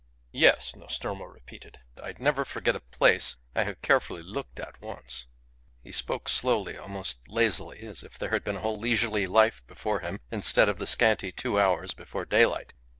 "Yes," 0.33 0.75
Nostromo 0.75 1.25
repeated, 1.25 1.77
"I 2.01 2.15
never 2.17 2.43
forget 2.43 2.75
a 2.75 2.79
place 2.79 3.35
I 3.55 3.65
have 3.65 3.83
carefully 3.83 4.23
looked 4.23 4.59
at 4.59 4.81
once." 4.81 5.27
He 5.83 5.91
spoke 5.91 6.27
slowly, 6.27 6.75
almost 6.75 7.19
lazily, 7.27 7.81
as 7.81 8.01
if 8.01 8.17
there 8.17 8.31
had 8.31 8.43
been 8.43 8.55
a 8.55 8.61
whole 8.61 8.79
leisurely 8.79 9.27
life 9.27 9.61
before 9.67 9.99
him, 9.99 10.19
instead 10.31 10.69
of 10.69 10.79
the 10.79 10.87
scanty 10.87 11.31
two 11.31 11.59
hours 11.59 11.93
before 11.93 12.25
daylight. 12.25 12.73